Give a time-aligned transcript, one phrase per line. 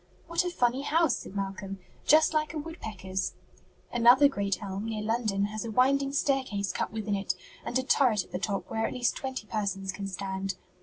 [0.25, 1.77] "What a funny house!" said Malcolm.
[2.07, 3.33] "Just like a woodpecker's."
[3.93, 8.23] "Another great elm, near London, has a winding staircase cut within it, and a turret
[8.23, 10.55] at the top where at least twenty persons can stand.